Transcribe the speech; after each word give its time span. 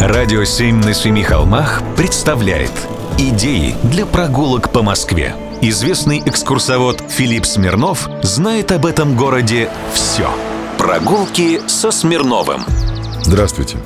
Радио 0.00 0.42
«Семь 0.44 0.76
на 0.76 0.94
семи 0.94 1.22
холмах» 1.22 1.82
представляет 1.96 2.72
Идеи 3.18 3.76
для 3.84 4.04
прогулок 4.04 4.72
по 4.72 4.82
Москве. 4.82 5.34
Известный 5.60 6.20
экскурсовод 6.24 7.04
Филипп 7.08 7.46
Смирнов 7.46 8.08
знает 8.22 8.72
об 8.72 8.86
этом 8.86 9.16
городе 9.16 9.70
все. 9.92 10.28
Прогулки 10.78 11.60
со 11.68 11.90
Смирновым. 11.90 12.62
Здравствуйте. 13.22 13.76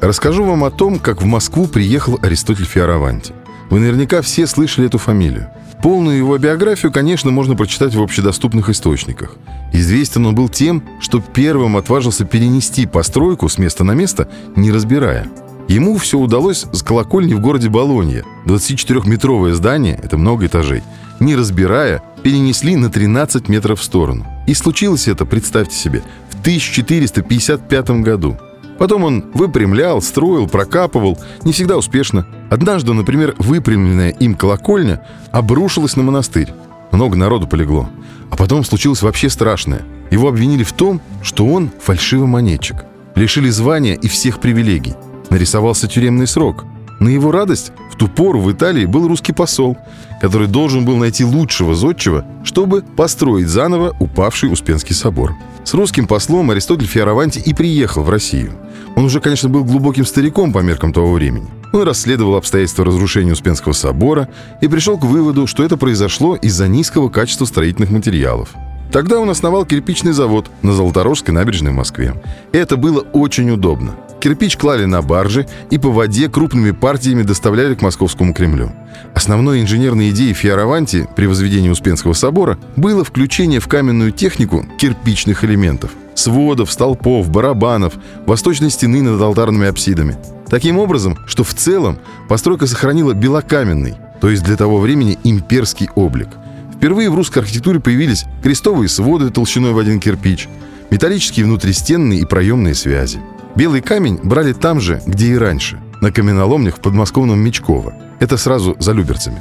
Расскажу 0.00 0.44
вам 0.44 0.64
о 0.64 0.70
том, 0.70 0.98
как 0.98 1.22
в 1.22 1.24
Москву 1.24 1.66
приехал 1.66 2.18
Аристотель 2.22 2.66
Фиораванти. 2.66 3.32
Вы 3.70 3.80
наверняка 3.80 4.22
все 4.22 4.46
слышали 4.46 4.86
эту 4.86 4.98
фамилию. 4.98 5.50
Полную 5.82 6.16
его 6.16 6.38
биографию, 6.38 6.92
конечно, 6.92 7.30
можно 7.30 7.56
прочитать 7.56 7.94
в 7.94 8.02
общедоступных 8.02 8.68
источниках. 8.68 9.36
Известен 9.72 10.24
он 10.26 10.34
был 10.34 10.48
тем, 10.48 10.84
что 11.00 11.20
первым 11.20 11.76
отважился 11.76 12.24
перенести 12.24 12.86
постройку 12.86 13.48
с 13.48 13.58
места 13.58 13.82
на 13.82 13.92
место, 13.92 14.28
не 14.56 14.70
разбирая. 14.70 15.26
Ему 15.68 15.96
все 15.96 16.18
удалось 16.18 16.66
с 16.72 16.82
колокольни 16.82 17.34
в 17.34 17.40
городе 17.40 17.68
Болонья. 17.68 18.24
24-метровое 18.44 19.52
здание, 19.54 19.98
это 20.02 20.18
много 20.18 20.46
этажей, 20.46 20.82
не 21.20 21.36
разбирая, 21.36 22.02
перенесли 22.22 22.76
на 22.76 22.90
13 22.90 23.48
метров 23.48 23.80
в 23.80 23.82
сторону. 23.82 24.26
И 24.46 24.54
случилось 24.54 25.08
это, 25.08 25.24
представьте 25.24 25.74
себе, 25.74 26.02
в 26.30 26.40
1455 26.40 27.90
году. 28.02 28.36
Потом 28.78 29.04
он 29.04 29.24
выпрямлял, 29.32 30.02
строил, 30.02 30.48
прокапывал, 30.48 31.18
не 31.44 31.52
всегда 31.52 31.76
успешно. 31.76 32.26
Однажды, 32.50 32.92
например, 32.92 33.34
выпрямленная 33.38 34.10
им 34.10 34.34
колокольня 34.34 35.02
обрушилась 35.30 35.96
на 35.96 36.02
монастырь. 36.02 36.52
Много 36.90 37.16
народу 37.16 37.46
полегло. 37.46 37.88
А 38.30 38.36
потом 38.36 38.64
случилось 38.64 39.02
вообще 39.02 39.30
страшное. 39.30 39.82
Его 40.10 40.28
обвинили 40.28 40.64
в 40.64 40.72
том, 40.72 41.00
что 41.22 41.46
он 41.46 41.70
фальшивомонетчик. 41.80 42.84
Лишили 43.14 43.48
звания 43.48 43.94
и 43.94 44.08
всех 44.08 44.40
привилегий. 44.40 44.94
Нарисовался 45.34 45.88
тюремный 45.88 46.28
срок. 46.28 46.64
На 47.00 47.08
его 47.08 47.32
радость 47.32 47.72
в 47.90 47.96
ту 47.96 48.06
пору 48.06 48.38
в 48.38 48.52
Италии 48.52 48.84
был 48.84 49.08
русский 49.08 49.32
посол, 49.32 49.76
который 50.20 50.46
должен 50.46 50.84
был 50.84 50.96
найти 50.96 51.24
лучшего 51.24 51.74
зодчего, 51.74 52.24
чтобы 52.44 52.82
построить 52.82 53.48
заново 53.48 53.96
упавший 53.98 54.52
Успенский 54.52 54.94
собор. 54.94 55.34
С 55.64 55.74
русским 55.74 56.06
послом 56.06 56.52
Аристотель 56.52 56.86
Фиараванти 56.86 57.40
и 57.40 57.52
приехал 57.52 58.04
в 58.04 58.10
Россию. 58.10 58.52
Он 58.94 59.06
уже, 59.06 59.18
конечно, 59.18 59.48
был 59.48 59.64
глубоким 59.64 60.06
стариком 60.06 60.52
по 60.52 60.60
меркам 60.60 60.92
того 60.92 61.12
времени. 61.12 61.48
Он 61.72 61.82
расследовал 61.82 62.36
обстоятельства 62.36 62.84
разрушения 62.84 63.32
Успенского 63.32 63.72
собора 63.72 64.28
и 64.60 64.68
пришел 64.68 64.96
к 64.98 65.04
выводу, 65.04 65.48
что 65.48 65.64
это 65.64 65.76
произошло 65.76 66.36
из-за 66.36 66.68
низкого 66.68 67.08
качества 67.08 67.44
строительных 67.44 67.90
материалов. 67.90 68.50
Тогда 68.92 69.18
он 69.18 69.28
основал 69.28 69.66
кирпичный 69.66 70.12
завод 70.12 70.48
на 70.62 70.72
Золоторожской 70.72 71.34
набережной 71.34 71.72
в 71.72 71.74
Москве. 71.74 72.14
Это 72.52 72.76
было 72.76 73.00
очень 73.00 73.50
удобно. 73.50 73.96
Кирпич 74.24 74.56
клали 74.56 74.86
на 74.86 75.02
баржи 75.02 75.46
и 75.68 75.76
по 75.76 75.90
воде 75.90 76.30
крупными 76.30 76.70
партиями 76.70 77.24
доставляли 77.24 77.74
к 77.74 77.82
Московскому 77.82 78.32
Кремлю. 78.32 78.72
Основной 79.14 79.60
инженерной 79.60 80.08
идеей 80.08 80.32
Фиараванти 80.32 81.06
при 81.14 81.26
возведении 81.26 81.68
Успенского 81.68 82.14
собора 82.14 82.56
было 82.74 83.04
включение 83.04 83.60
в 83.60 83.68
каменную 83.68 84.12
технику 84.12 84.64
кирпичных 84.78 85.44
элементов– 85.44 85.90
сводов, 86.14 86.72
столпов, 86.72 87.28
барабанов, 87.28 87.96
восточной 88.24 88.70
стены 88.70 89.02
над 89.02 89.20
алтарными 89.20 89.68
апсидами. 89.68 90.16
Таким 90.48 90.78
образом, 90.78 91.18
что 91.26 91.44
в 91.44 91.52
целом 91.52 91.98
постройка 92.26 92.66
сохранила 92.66 93.12
белокаменный, 93.12 93.96
то 94.22 94.30
есть 94.30 94.42
для 94.42 94.56
того 94.56 94.78
времени 94.78 95.18
имперский 95.22 95.90
облик. 95.96 96.28
Впервые 96.74 97.10
в 97.10 97.14
русской 97.14 97.40
архитектуре 97.40 97.78
появились 97.78 98.24
крестовые 98.42 98.88
своды 98.88 99.28
толщиной 99.28 99.72
в 99.72 99.78
один 99.78 100.00
кирпич, 100.00 100.48
металлические 100.90 101.44
внутристенные 101.44 102.20
и 102.20 102.24
проемные 102.24 102.74
связи– 102.74 103.20
Белый 103.56 103.82
камень 103.82 104.18
брали 104.22 104.52
там 104.52 104.80
же, 104.80 105.00
где 105.06 105.28
и 105.28 105.38
раньше, 105.38 105.80
на 106.00 106.10
каменоломнях 106.10 106.76
в 106.76 106.80
подмосковном 106.80 107.38
Мечково. 107.38 107.94
Это 108.18 108.36
сразу 108.36 108.76
за 108.80 108.92
Люберцами. 108.92 109.40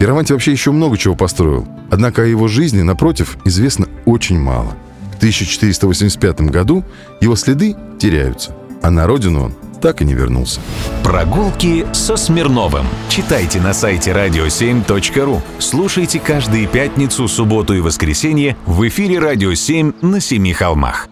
Пироманти 0.00 0.32
вообще 0.32 0.50
еще 0.50 0.72
много 0.72 0.98
чего 0.98 1.14
построил, 1.14 1.66
однако 1.90 2.22
о 2.22 2.26
его 2.26 2.48
жизни, 2.48 2.82
напротив, 2.82 3.36
известно 3.44 3.86
очень 4.04 4.38
мало. 4.38 4.74
В 5.12 5.16
1485 5.18 6.40
году 6.42 6.84
его 7.20 7.36
следы 7.36 7.76
теряются, 8.00 8.52
а 8.82 8.90
на 8.90 9.06
родину 9.06 9.44
он 9.44 9.54
так 9.80 10.02
и 10.02 10.04
не 10.04 10.14
вернулся. 10.14 10.60
Прогулки 11.04 11.86
со 11.92 12.16
Смирновым. 12.16 12.86
Читайте 13.08 13.60
на 13.60 13.74
сайте 13.74 14.10
radio7.ru. 14.10 15.40
Слушайте 15.58 16.18
каждые 16.18 16.66
пятницу, 16.66 17.28
субботу 17.28 17.74
и 17.74 17.80
воскресенье 17.80 18.56
в 18.66 18.86
эфире 18.88 19.20
«Радио 19.20 19.52
7» 19.52 19.94
на 20.04 20.20
Семи 20.20 20.52
холмах. 20.52 21.08